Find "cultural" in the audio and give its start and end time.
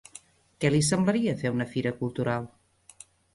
2.01-2.49